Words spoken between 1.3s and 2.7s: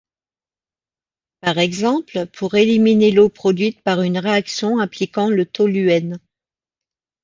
Par exemple, pour